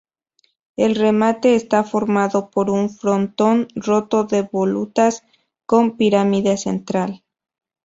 [0.77, 5.21] El remate está formado por un frontón roto de volutas
[5.67, 7.21] con pirámide central.